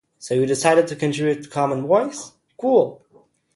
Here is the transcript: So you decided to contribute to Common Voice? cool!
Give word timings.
So 0.17 0.33
you 0.33 0.47
decided 0.47 0.87
to 0.87 0.95
contribute 0.95 1.43
to 1.43 1.49
Common 1.51 1.85
Voice? 1.85 2.31
cool! 2.59 3.05